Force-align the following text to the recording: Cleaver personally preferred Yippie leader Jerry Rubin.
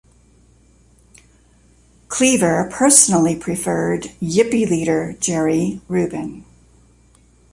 Cleaver 2.07 2.67
personally 2.73 3.35
preferred 3.35 4.05
Yippie 4.19 4.67
leader 4.67 5.13
Jerry 5.19 5.79
Rubin. 5.87 6.43